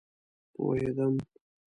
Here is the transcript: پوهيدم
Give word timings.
پوهيدم 0.53 1.15